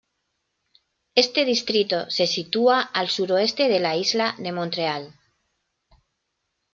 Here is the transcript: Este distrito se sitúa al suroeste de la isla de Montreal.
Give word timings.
Este 1.23 1.45
distrito 1.45 2.09
se 2.09 2.25
sitúa 2.25 2.81
al 2.81 3.07
suroeste 3.07 3.69
de 3.69 3.79
la 3.79 3.95
isla 3.95 4.33
de 4.39 4.51
Montreal. 4.51 5.13